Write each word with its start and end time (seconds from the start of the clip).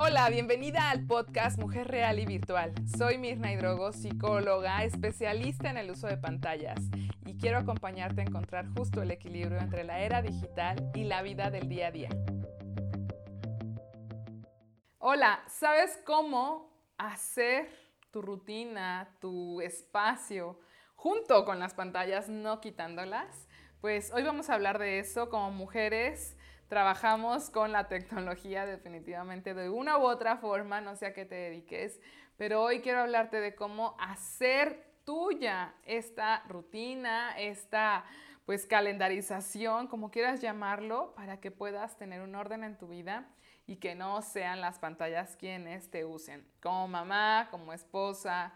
Hola, 0.00 0.30
bienvenida 0.30 0.90
al 0.90 1.04
podcast 1.08 1.58
Mujer 1.58 1.88
Real 1.88 2.20
y 2.20 2.24
Virtual. 2.24 2.72
Soy 2.96 3.18
Mirna 3.18 3.52
Hidrogo, 3.52 3.92
psicóloga, 3.92 4.84
especialista 4.84 5.70
en 5.70 5.76
el 5.76 5.90
uso 5.90 6.06
de 6.06 6.16
pantallas 6.16 6.78
y 7.26 7.36
quiero 7.36 7.58
acompañarte 7.58 8.20
a 8.20 8.24
encontrar 8.24 8.68
justo 8.76 9.02
el 9.02 9.10
equilibrio 9.10 9.58
entre 9.58 9.82
la 9.82 9.98
era 9.98 10.22
digital 10.22 10.92
y 10.94 11.02
la 11.02 11.22
vida 11.22 11.50
del 11.50 11.68
día 11.68 11.88
a 11.88 11.90
día. 11.90 12.10
Hola, 14.98 15.42
¿sabes 15.48 15.98
cómo 16.06 16.72
hacer 16.96 17.68
tu 18.12 18.22
rutina, 18.22 19.16
tu 19.20 19.60
espacio 19.60 20.60
junto 20.94 21.44
con 21.44 21.58
las 21.58 21.74
pantallas, 21.74 22.28
no 22.28 22.60
quitándolas? 22.60 23.48
Pues 23.80 24.12
hoy 24.12 24.22
vamos 24.22 24.48
a 24.48 24.54
hablar 24.54 24.78
de 24.78 25.00
eso 25.00 25.28
como 25.28 25.50
mujeres 25.50 26.36
trabajamos 26.68 27.50
con 27.50 27.72
la 27.72 27.88
tecnología 27.88 28.66
definitivamente 28.66 29.54
de 29.54 29.70
una 29.70 29.98
u 29.98 30.02
otra 30.02 30.36
forma, 30.36 30.80
no 30.80 30.96
sé 30.96 31.06
a 31.06 31.14
qué 31.14 31.24
te 31.24 31.34
dediques, 31.34 32.00
pero 32.36 32.62
hoy 32.62 32.80
quiero 32.80 33.00
hablarte 33.00 33.40
de 33.40 33.54
cómo 33.54 33.96
hacer 33.98 34.86
tuya 35.04 35.74
esta 35.84 36.44
rutina, 36.48 37.36
esta 37.38 38.04
pues 38.44 38.66
calendarización, 38.66 39.88
como 39.88 40.10
quieras 40.10 40.40
llamarlo, 40.40 41.14
para 41.14 41.40
que 41.40 41.50
puedas 41.50 41.96
tener 41.98 42.22
un 42.22 42.34
orden 42.34 42.64
en 42.64 42.78
tu 42.78 42.88
vida 42.88 43.28
y 43.66 43.76
que 43.76 43.94
no 43.94 44.22
sean 44.22 44.60
las 44.60 44.78
pantallas 44.78 45.36
quienes 45.36 45.90
te 45.90 46.04
usen. 46.04 46.46
Como 46.62 46.88
mamá, 46.88 47.48
como 47.50 47.72
esposa, 47.74 48.54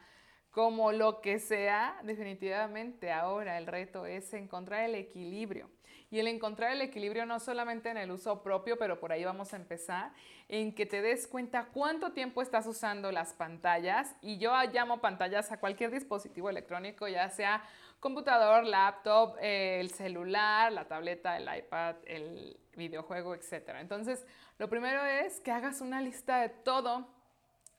como 0.52 0.92
lo 0.92 1.22
que 1.22 1.38
sea, 1.38 1.98
definitivamente 2.04 3.10
ahora 3.10 3.56
el 3.56 3.66
reto 3.66 4.04
es 4.06 4.32
encontrar 4.34 4.84
el 4.84 4.94
equilibrio. 4.94 5.70
Y 6.10 6.20
el 6.20 6.28
encontrar 6.28 6.72
el 6.72 6.82
equilibrio 6.82 7.24
no 7.24 7.40
solamente 7.40 7.88
en 7.88 7.96
el 7.96 8.10
uso 8.10 8.42
propio, 8.42 8.76
pero 8.76 9.00
por 9.00 9.12
ahí 9.12 9.24
vamos 9.24 9.54
a 9.54 9.56
empezar, 9.56 10.12
en 10.46 10.74
que 10.74 10.84
te 10.84 11.00
des 11.00 11.26
cuenta 11.26 11.68
cuánto 11.72 12.12
tiempo 12.12 12.42
estás 12.42 12.66
usando 12.66 13.10
las 13.10 13.32
pantallas. 13.32 14.14
Y 14.20 14.36
yo 14.36 14.52
llamo 14.70 15.00
pantallas 15.00 15.50
a 15.52 15.58
cualquier 15.58 15.90
dispositivo 15.90 16.50
electrónico, 16.50 17.08
ya 17.08 17.30
sea 17.30 17.64
computador, 17.98 18.66
laptop, 18.66 19.38
eh, 19.40 19.80
el 19.80 19.90
celular, 19.90 20.70
la 20.70 20.86
tableta, 20.86 21.38
el 21.38 21.48
iPad, 21.56 21.96
el 22.04 22.60
videojuego, 22.76 23.34
etc. 23.34 23.76
Entonces, 23.80 24.26
lo 24.58 24.68
primero 24.68 25.02
es 25.02 25.40
que 25.40 25.50
hagas 25.50 25.80
una 25.80 26.02
lista 26.02 26.42
de 26.42 26.50
todo 26.50 27.08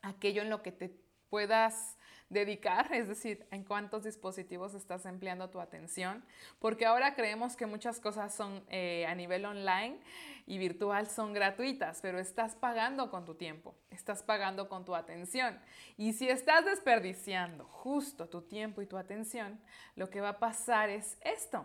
aquello 0.02 0.42
en 0.42 0.50
lo 0.50 0.60
que 0.60 0.72
te 0.72 0.90
puedas 1.30 1.96
dedicar, 2.34 2.92
es 2.92 3.08
decir, 3.08 3.46
en 3.50 3.64
cuántos 3.64 4.04
dispositivos 4.04 4.74
estás 4.74 5.06
empleando 5.06 5.48
tu 5.48 5.60
atención, 5.60 6.22
porque 6.58 6.84
ahora 6.84 7.14
creemos 7.14 7.56
que 7.56 7.64
muchas 7.64 8.00
cosas 8.00 8.34
son 8.34 8.62
eh, 8.68 9.06
a 9.06 9.14
nivel 9.14 9.46
online 9.46 9.98
y 10.46 10.58
virtual 10.58 11.06
son 11.06 11.32
gratuitas, 11.32 12.00
pero 12.02 12.18
estás 12.18 12.54
pagando 12.54 13.10
con 13.10 13.24
tu 13.24 13.34
tiempo, 13.34 13.74
estás 13.90 14.22
pagando 14.22 14.68
con 14.68 14.84
tu 14.84 14.94
atención. 14.94 15.58
Y 15.96 16.12
si 16.12 16.28
estás 16.28 16.66
desperdiciando 16.66 17.64
justo 17.64 18.28
tu 18.28 18.42
tiempo 18.42 18.82
y 18.82 18.86
tu 18.86 18.98
atención, 18.98 19.58
lo 19.96 20.10
que 20.10 20.20
va 20.20 20.30
a 20.30 20.38
pasar 20.38 20.90
es 20.90 21.16
esto, 21.22 21.64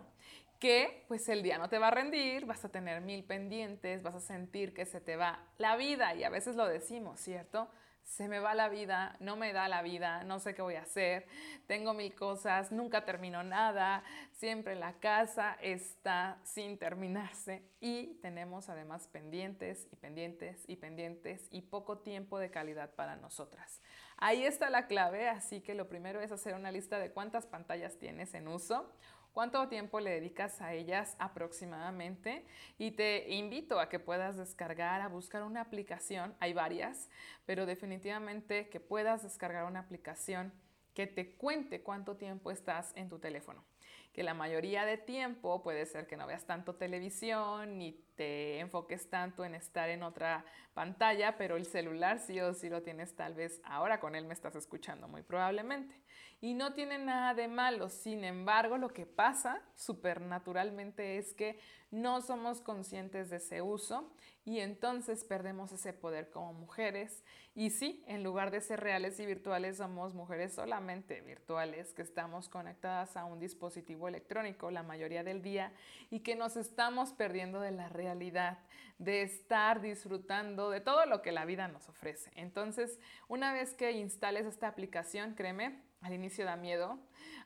que 0.58 1.04
pues 1.08 1.28
el 1.28 1.42
día 1.42 1.58
no 1.58 1.68
te 1.68 1.78
va 1.78 1.88
a 1.88 1.90
rendir, 1.90 2.46
vas 2.46 2.64
a 2.64 2.68
tener 2.68 3.00
mil 3.00 3.24
pendientes, 3.24 4.02
vas 4.02 4.14
a 4.14 4.20
sentir 4.20 4.72
que 4.72 4.86
se 4.86 5.00
te 5.00 5.16
va 5.16 5.40
la 5.58 5.76
vida 5.76 6.14
y 6.14 6.24
a 6.24 6.30
veces 6.30 6.54
lo 6.56 6.66
decimos, 6.66 7.18
¿cierto? 7.18 7.68
Se 8.04 8.28
me 8.28 8.40
va 8.40 8.54
la 8.54 8.68
vida, 8.68 9.16
no 9.20 9.36
me 9.36 9.52
da 9.52 9.68
la 9.68 9.82
vida, 9.82 10.24
no 10.24 10.40
sé 10.40 10.54
qué 10.54 10.62
voy 10.62 10.74
a 10.74 10.82
hacer, 10.82 11.26
tengo 11.66 11.94
mil 11.94 12.14
cosas, 12.14 12.72
nunca 12.72 13.04
termino 13.04 13.42
nada, 13.42 14.02
siempre 14.32 14.74
la 14.74 14.94
casa 14.94 15.56
está 15.60 16.38
sin 16.42 16.78
terminarse 16.78 17.62
y 17.80 18.18
tenemos 18.20 18.68
además 18.68 19.06
pendientes 19.08 19.86
y 19.90 19.96
pendientes 19.96 20.64
y 20.66 20.76
pendientes 20.76 21.46
y 21.50 21.62
poco 21.62 21.98
tiempo 21.98 22.38
de 22.38 22.50
calidad 22.50 22.94
para 22.94 23.16
nosotras. 23.16 23.80
Ahí 24.16 24.44
está 24.44 24.68
la 24.70 24.86
clave, 24.86 25.28
así 25.28 25.60
que 25.60 25.74
lo 25.74 25.88
primero 25.88 26.20
es 26.20 26.32
hacer 26.32 26.54
una 26.54 26.70
lista 26.72 26.98
de 26.98 27.12
cuántas 27.12 27.46
pantallas 27.46 27.98
tienes 27.98 28.34
en 28.34 28.48
uso 28.48 28.92
cuánto 29.32 29.68
tiempo 29.68 30.00
le 30.00 30.10
dedicas 30.10 30.60
a 30.60 30.74
ellas 30.74 31.16
aproximadamente 31.18 32.44
y 32.78 32.92
te 32.92 33.30
invito 33.30 33.80
a 33.80 33.88
que 33.88 33.98
puedas 33.98 34.36
descargar, 34.36 35.00
a 35.00 35.08
buscar 35.08 35.42
una 35.42 35.60
aplicación, 35.60 36.34
hay 36.40 36.52
varias, 36.52 37.08
pero 37.46 37.66
definitivamente 37.66 38.68
que 38.68 38.80
puedas 38.80 39.22
descargar 39.22 39.64
una 39.64 39.80
aplicación 39.80 40.52
que 40.94 41.06
te 41.06 41.36
cuente 41.36 41.82
cuánto 41.82 42.16
tiempo 42.16 42.50
estás 42.50 42.92
en 42.96 43.08
tu 43.08 43.18
teléfono 43.18 43.64
que 44.12 44.22
la 44.22 44.34
mayoría 44.34 44.84
de 44.84 44.98
tiempo 44.98 45.62
puede 45.62 45.86
ser 45.86 46.06
que 46.06 46.16
no 46.16 46.26
veas 46.26 46.44
tanto 46.44 46.74
televisión 46.74 47.78
ni 47.78 47.92
te 48.16 48.58
enfoques 48.58 49.08
tanto 49.08 49.44
en 49.44 49.54
estar 49.54 49.88
en 49.88 50.02
otra 50.02 50.44
pantalla, 50.74 51.38
pero 51.38 51.56
el 51.56 51.64
celular 51.64 52.18
sí 52.18 52.40
o 52.40 52.52
sí 52.52 52.68
lo 52.68 52.82
tienes 52.82 53.14
tal 53.14 53.34
vez 53.34 53.60
ahora 53.64 54.00
con 54.00 54.16
él 54.16 54.24
me 54.24 54.34
estás 54.34 54.56
escuchando 54.56 55.06
muy 55.06 55.22
probablemente. 55.22 55.94
Y 56.42 56.54
no 56.54 56.72
tiene 56.72 56.98
nada 56.98 57.34
de 57.34 57.48
malo, 57.48 57.90
sin 57.90 58.24
embargo 58.24 58.78
lo 58.78 58.88
que 58.88 59.04
pasa 59.04 59.62
supernaturalmente 59.76 61.18
es 61.18 61.34
que 61.34 61.60
no 61.90 62.22
somos 62.22 62.62
conscientes 62.62 63.28
de 63.28 63.36
ese 63.36 63.60
uso 63.60 64.10
y 64.44 64.60
entonces 64.60 65.22
perdemos 65.24 65.70
ese 65.72 65.92
poder 65.92 66.30
como 66.30 66.54
mujeres. 66.54 67.22
Y 67.54 67.70
sí, 67.70 68.02
en 68.06 68.22
lugar 68.22 68.50
de 68.50 68.60
ser 68.60 68.80
reales 68.80 69.20
y 69.20 69.26
virtuales, 69.26 69.76
somos 69.76 70.14
mujeres 70.14 70.54
solamente 70.54 71.20
virtuales 71.20 71.92
que 71.92 72.02
estamos 72.02 72.48
conectadas 72.48 73.16
a 73.16 73.24
un 73.24 73.38
dispositivo 73.38 74.08
electrónico 74.08 74.70
la 74.70 74.82
mayoría 74.82 75.22
del 75.22 75.42
día 75.42 75.74
y 76.10 76.20
que 76.20 76.36
nos 76.36 76.56
estamos 76.56 77.12
perdiendo 77.12 77.60
de 77.60 77.72
la 77.72 77.88
realidad, 77.88 78.60
de 78.98 79.22
estar 79.22 79.80
disfrutando 79.82 80.70
de 80.70 80.80
todo 80.80 81.04
lo 81.06 81.20
que 81.20 81.32
la 81.32 81.44
vida 81.44 81.68
nos 81.68 81.88
ofrece. 81.88 82.30
Entonces, 82.34 82.98
una 83.28 83.52
vez 83.52 83.74
que 83.74 83.92
instales 83.92 84.46
esta 84.46 84.68
aplicación, 84.68 85.34
créeme, 85.34 85.89
al 86.00 86.14
inicio 86.14 86.44
da 86.44 86.56
miedo, 86.56 86.98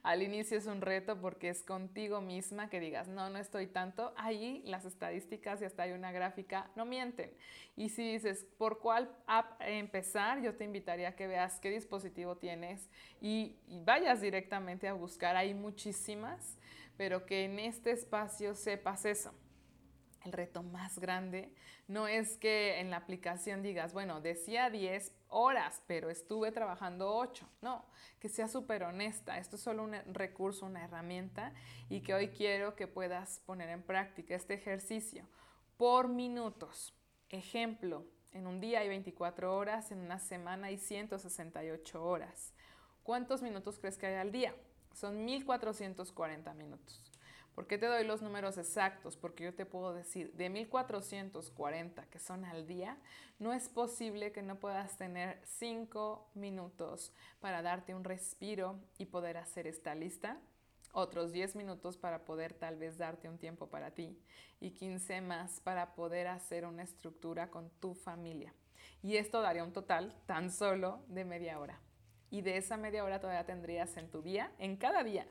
al 0.02 0.22
inicio 0.22 0.58
es 0.58 0.66
un 0.66 0.80
reto 0.80 1.20
porque 1.20 1.48
es 1.48 1.62
contigo 1.62 2.20
misma 2.20 2.68
que 2.68 2.78
digas, 2.78 3.08
no, 3.08 3.30
no 3.30 3.38
estoy 3.38 3.66
tanto. 3.66 4.12
Ahí 4.16 4.62
las 4.66 4.84
estadísticas 4.84 5.60
y 5.62 5.64
hasta 5.64 5.84
hay 5.84 5.92
una 5.92 6.12
gráfica 6.12 6.70
no 6.76 6.84
mienten. 6.84 7.32
Y 7.76 7.88
si 7.88 8.12
dices, 8.12 8.46
¿por 8.58 8.78
cuál 8.80 9.10
app 9.26 9.60
empezar? 9.60 10.40
Yo 10.42 10.54
te 10.54 10.64
invitaría 10.64 11.08
a 11.08 11.16
que 11.16 11.26
veas 11.26 11.58
qué 11.58 11.70
dispositivo 11.70 12.36
tienes 12.36 12.88
y, 13.20 13.56
y 13.66 13.80
vayas 13.80 14.20
directamente 14.20 14.88
a 14.88 14.92
buscar. 14.92 15.36
Hay 15.36 15.54
muchísimas, 15.54 16.58
pero 16.96 17.26
que 17.26 17.44
en 17.44 17.58
este 17.58 17.90
espacio 17.90 18.54
sepas 18.54 19.04
eso 19.04 19.34
el 20.24 20.32
reto 20.32 20.62
más 20.62 20.98
grande 20.98 21.52
no 21.86 22.08
es 22.08 22.36
que 22.38 22.80
en 22.80 22.90
la 22.90 22.96
aplicación 22.96 23.62
digas, 23.62 23.92
bueno, 23.92 24.20
decía 24.20 24.70
10 24.70 25.12
horas, 25.28 25.82
pero 25.86 26.08
estuve 26.10 26.50
trabajando 26.50 27.14
8. 27.14 27.46
No, 27.60 27.84
que 28.20 28.28
sea 28.28 28.48
súper 28.48 28.84
honesta. 28.84 29.38
Esto 29.38 29.56
es 29.56 29.62
solo 29.62 29.84
un 29.84 29.94
recurso, 30.14 30.66
una 30.66 30.84
herramienta 30.84 31.52
y 31.90 32.00
que 32.00 32.14
hoy 32.14 32.28
quiero 32.28 32.74
que 32.74 32.86
puedas 32.86 33.40
poner 33.40 33.68
en 33.68 33.82
práctica 33.82 34.34
este 34.34 34.54
ejercicio 34.54 35.26
por 35.76 36.08
minutos. 36.08 36.94
Ejemplo, 37.28 38.06
en 38.32 38.46
un 38.46 38.60
día 38.60 38.80
hay 38.80 38.88
24 38.88 39.54
horas, 39.56 39.92
en 39.92 40.00
una 40.00 40.18
semana 40.18 40.68
hay 40.68 40.78
168 40.78 42.04
horas. 42.04 42.54
¿Cuántos 43.02 43.42
minutos 43.42 43.78
crees 43.78 43.98
que 43.98 44.06
hay 44.06 44.14
al 44.14 44.32
día? 44.32 44.54
Son 44.94 45.24
1440 45.24 46.54
minutos. 46.54 47.13
¿Por 47.54 47.68
qué 47.68 47.78
te 47.78 47.86
doy 47.86 48.04
los 48.04 48.20
números 48.20 48.58
exactos? 48.58 49.16
Porque 49.16 49.44
yo 49.44 49.54
te 49.54 49.64
puedo 49.64 49.94
decir, 49.94 50.32
de 50.32 50.50
1440 50.50 52.04
que 52.06 52.18
son 52.18 52.44
al 52.44 52.66
día, 52.66 52.98
no 53.38 53.52
es 53.52 53.68
posible 53.68 54.32
que 54.32 54.42
no 54.42 54.58
puedas 54.58 54.96
tener 54.98 55.40
5 55.44 56.30
minutos 56.34 57.12
para 57.40 57.62
darte 57.62 57.94
un 57.94 58.02
respiro 58.02 58.80
y 58.98 59.06
poder 59.06 59.36
hacer 59.36 59.68
esta 59.68 59.94
lista. 59.94 60.40
Otros 60.92 61.32
10 61.32 61.54
minutos 61.54 61.96
para 61.96 62.24
poder 62.24 62.54
tal 62.54 62.76
vez 62.76 62.98
darte 62.98 63.28
un 63.28 63.38
tiempo 63.38 63.68
para 63.68 63.92
ti 63.92 64.18
y 64.60 64.72
15 64.72 65.20
más 65.20 65.60
para 65.60 65.94
poder 65.94 66.26
hacer 66.26 66.64
una 66.64 66.82
estructura 66.82 67.50
con 67.50 67.70
tu 67.80 67.94
familia. 67.94 68.52
Y 69.00 69.16
esto 69.16 69.40
daría 69.42 69.64
un 69.64 69.72
total 69.72 70.16
tan 70.26 70.50
solo 70.50 71.04
de 71.08 71.24
media 71.24 71.60
hora. 71.60 71.78
Y 72.30 72.40
de 72.40 72.56
esa 72.56 72.76
media 72.76 73.04
hora 73.04 73.20
todavía 73.20 73.46
tendrías 73.46 73.96
en 73.96 74.10
tu 74.10 74.22
día, 74.22 74.50
en 74.58 74.76
cada 74.76 75.04
día, 75.04 75.26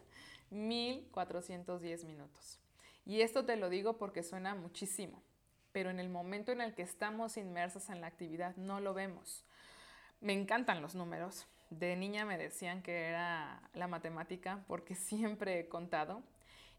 1410 0.53 2.05
minutos. 2.05 2.59
Y 3.05 3.21
esto 3.21 3.45
te 3.45 3.57
lo 3.57 3.69
digo 3.69 3.97
porque 3.97 4.23
suena 4.23 4.55
muchísimo, 4.55 5.21
pero 5.71 5.89
en 5.89 5.99
el 5.99 6.09
momento 6.09 6.51
en 6.51 6.61
el 6.61 6.73
que 6.73 6.83
estamos 6.83 7.37
inmersas 7.37 7.89
en 7.89 8.01
la 8.01 8.07
actividad 8.07 8.55
no 8.55 8.79
lo 8.79 8.93
vemos. 8.93 9.43
Me 10.21 10.33
encantan 10.33 10.81
los 10.81 10.95
números. 10.95 11.45
De 11.69 11.95
niña 11.95 12.23
me 12.23 12.37
decían 12.37 12.81
que 12.81 13.07
era 13.07 13.61
la 13.73 13.87
matemática 13.87 14.63
porque 14.67 14.95
siempre 14.95 15.59
he 15.59 15.67
contado. 15.67 16.23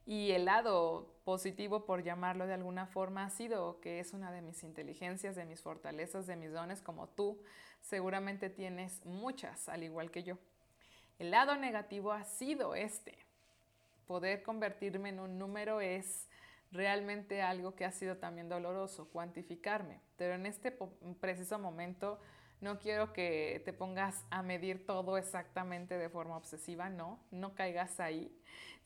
Y 0.06 0.32
el 0.32 0.44
lado 0.44 1.14
positivo, 1.24 1.86
por 1.86 2.02
llamarlo 2.02 2.46
de 2.46 2.54
alguna 2.54 2.86
forma, 2.86 3.24
ha 3.24 3.30
sido 3.30 3.80
que 3.80 4.00
es 4.00 4.12
una 4.12 4.30
de 4.30 4.42
mis 4.42 4.62
inteligencias, 4.62 5.34
de 5.34 5.46
mis 5.46 5.60
fortalezas, 5.60 6.26
de 6.26 6.36
mis 6.36 6.52
dones, 6.52 6.82
como 6.82 7.08
tú 7.08 7.42
seguramente 7.80 8.50
tienes 8.50 9.04
muchas, 9.06 9.68
al 9.68 9.82
igual 9.82 10.10
que 10.10 10.22
yo. 10.22 10.38
El 11.18 11.30
lado 11.30 11.56
negativo 11.56 12.12
ha 12.12 12.24
sido 12.24 12.74
este, 12.74 13.16
poder 14.06 14.42
convertirme 14.42 15.10
en 15.10 15.20
un 15.20 15.38
número 15.38 15.80
es 15.80 16.28
realmente 16.70 17.40
algo 17.42 17.74
que 17.74 17.84
ha 17.84 17.92
sido 17.92 18.16
también 18.16 18.48
doloroso, 18.48 19.08
cuantificarme. 19.10 20.00
Pero 20.16 20.34
en 20.34 20.46
este 20.46 20.76
preciso 21.20 21.58
momento 21.58 22.18
no 22.60 22.78
quiero 22.78 23.12
que 23.12 23.62
te 23.64 23.72
pongas 23.72 24.24
a 24.30 24.42
medir 24.42 24.86
todo 24.86 25.18
exactamente 25.18 25.98
de 25.98 26.08
forma 26.08 26.36
obsesiva, 26.36 26.88
no, 26.88 27.20
no 27.30 27.54
caigas 27.54 28.00
ahí, 28.00 28.34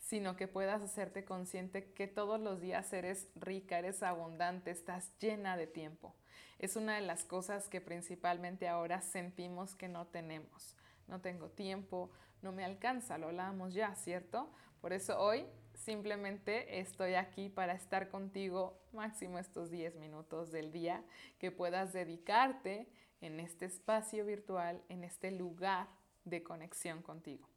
sino 0.01 0.37
que 0.37 0.49
puedas 0.49 0.83
hacerte 0.83 1.25
consciente 1.25 1.93
que 1.93 2.07
todos 2.07 2.41
los 2.41 2.61
días 2.61 2.93
eres 2.93 3.29
rica, 3.37 3.79
eres 3.79 4.03
abundante, 4.03 4.71
estás 4.71 5.11
llena 5.19 5.57
de 5.57 5.67
tiempo. 5.67 6.15
Es 6.59 6.75
una 6.77 6.97
de 6.97 7.03
las 7.03 7.25
cosas 7.25 7.69
que 7.69 7.81
principalmente 7.81 8.69
ahora 8.69 9.01
sentimos 9.01 9.75
que 9.77 9.89
no 9.89 10.07
tenemos. 10.07 10.75
No 11.09 11.21
tengo 11.21 11.49
tiempo, 11.49 12.11
no 12.43 12.53
me 12.53 12.65
alcanza, 12.65 13.19
lo 13.19 13.27
hablábamos 13.27 13.75
ya, 13.75 13.95
¿cierto? 13.95 14.51
Por 14.81 14.93
eso 14.93 15.19
hoy 15.19 15.47
simplemente 15.75 16.79
estoy 16.81 17.15
aquí 17.15 17.49
para 17.49 17.73
estar 17.73 18.09
contigo 18.09 18.79
máximo 18.93 19.39
estos 19.39 19.71
10 19.71 19.97
minutos 19.97 20.53
del 20.53 20.71
día, 20.71 21.03
que 21.39 21.51
puedas 21.51 21.93
dedicarte 21.93 22.89
en 23.21 23.41
este 23.41 23.65
espacio 23.67 24.25
virtual, 24.25 24.83
en 24.89 25.03
este 25.03 25.31
lugar 25.31 25.89
de 26.25 26.43
conexión 26.43 27.03
contigo. 27.03 27.49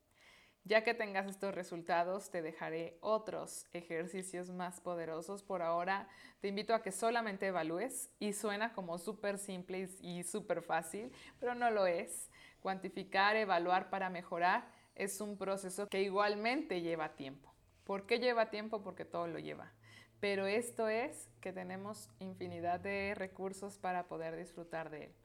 Ya 0.63 0.83
que 0.83 0.93
tengas 0.93 1.25
estos 1.25 1.55
resultados, 1.55 2.29
te 2.29 2.43
dejaré 2.43 2.97
otros 3.01 3.65
ejercicios 3.73 4.51
más 4.51 4.79
poderosos. 4.79 5.41
Por 5.41 5.63
ahora, 5.63 6.07
te 6.39 6.49
invito 6.49 6.75
a 6.75 6.83
que 6.83 6.91
solamente 6.91 7.47
evalúes 7.47 8.11
y 8.19 8.33
suena 8.33 8.71
como 8.73 8.99
súper 8.99 9.39
simple 9.39 9.89
y 10.01 10.21
súper 10.21 10.61
fácil, 10.61 11.11
pero 11.39 11.55
no 11.55 11.71
lo 11.71 11.87
es. 11.87 12.29
Cuantificar, 12.61 13.35
evaluar 13.35 13.89
para 13.89 14.09
mejorar 14.09 14.67
es 14.95 15.19
un 15.19 15.37
proceso 15.37 15.87
que 15.87 16.01
igualmente 16.01 16.81
lleva 16.81 17.15
tiempo. 17.15 17.53
¿Por 17.83 18.05
qué 18.05 18.19
lleva 18.19 18.49
tiempo? 18.49 18.83
Porque 18.83 19.03
todo 19.03 19.27
lo 19.27 19.39
lleva. 19.39 19.71
Pero 20.19 20.45
esto 20.45 20.87
es 20.87 21.27
que 21.41 21.51
tenemos 21.51 22.09
infinidad 22.19 22.79
de 22.79 23.15
recursos 23.15 23.79
para 23.79 24.07
poder 24.07 24.35
disfrutar 24.35 24.91
de 24.91 25.05
él. 25.05 25.15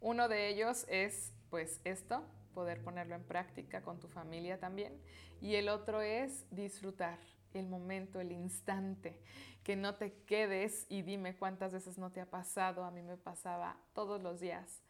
Uno 0.00 0.28
de 0.28 0.48
ellos 0.48 0.86
es 0.88 1.34
pues 1.50 1.80
esto, 1.84 2.24
poder 2.54 2.82
ponerlo 2.82 3.14
en 3.14 3.24
práctica 3.24 3.82
con 3.82 4.00
tu 4.00 4.08
familia 4.08 4.58
también. 4.58 4.98
Y 5.40 5.56
el 5.56 5.68
otro 5.68 6.00
es 6.00 6.46
disfrutar 6.50 7.18
el 7.52 7.66
momento, 7.66 8.20
el 8.20 8.32
instante, 8.32 9.20
que 9.62 9.76
no 9.76 9.96
te 9.96 10.12
quedes 10.24 10.86
y 10.88 11.02
dime 11.02 11.36
cuántas 11.36 11.72
veces 11.72 11.98
no 11.98 12.10
te 12.10 12.20
ha 12.20 12.26
pasado, 12.26 12.84
a 12.84 12.90
mí 12.90 13.02
me 13.02 13.16
pasaba 13.16 13.76
todos 13.92 14.22
los 14.22 14.40
días, 14.40 14.82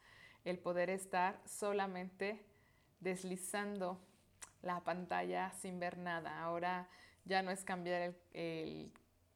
el 0.45 0.59
poder 0.59 0.89
estar 0.89 1.39
solamente 1.45 2.43
deslizando 2.99 3.99
la 4.61 4.83
pantalla 4.83 5.51
sin 5.51 5.79
ver 5.79 5.97
nada. 5.97 6.41
Ahora 6.41 6.87
ya 7.25 7.41
no 7.41 7.51
es 7.51 7.63
cambiar 7.63 8.13
el, 8.33 8.91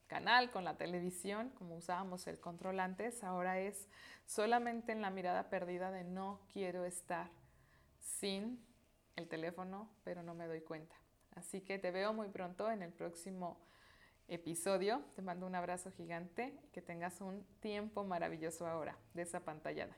canal 0.08 0.52
con 0.52 0.64
la 0.64 0.78
televisión, 0.78 1.50
como 1.56 1.76
usábamos 1.76 2.28
el 2.28 2.40
control 2.40 2.80
antes, 2.80 3.24
ahora 3.24 3.60
es 3.60 3.88
solamente 4.28 4.92
en 4.92 5.02
la 5.02 5.10
mirada 5.10 5.50
perdida 5.50 5.90
de 5.90 6.04
no 6.04 6.40
quiero 6.52 6.86
estar 6.86 7.32
sin 8.00 8.64
el 9.16 9.28
teléfono, 9.28 9.90
pero 10.04 10.22
no 10.22 10.36
me 10.36 10.46
doy 10.46 10.62
cuenta. 10.62 10.96
Así 11.34 11.62
que 11.62 11.80
te 11.80 11.90
veo 11.90 12.14
muy 12.14 12.28
pronto 12.28 12.70
en 12.70 12.84
el 12.84 12.92
próximo 12.92 13.58
episodio. 14.28 15.04
Te 15.16 15.24
mando 15.24 15.48
un 15.48 15.56
abrazo 15.56 15.92
gigante 15.92 16.60
y 16.64 16.68
que 16.68 16.84
tengas 16.84 17.20
un 17.20 17.44
tiempo 17.60 18.04
maravilloso 18.04 18.68
ahora 18.68 18.96
de 19.16 19.24
esa 19.24 19.40
pantallada. 19.40 19.98